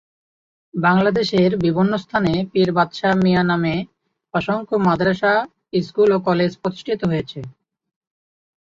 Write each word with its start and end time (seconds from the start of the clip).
বাংলাদেশের 0.73 1.51
বিভিন্ন 1.65 1.93
স্থানে 1.97 2.33
পীর 2.51 2.69
বাদশা 2.73 3.09
মিয়া 3.15 3.43
নামে 3.43 3.75
অসংখ্য 4.33 4.75
মাদ্রাসা, 4.87 5.33
স্কুল 5.81 6.09
ও 6.11 6.27
কলেজ 6.27 6.51
প্রতিষ্ঠিত 6.61 6.99
হয়েছে। 7.09 7.39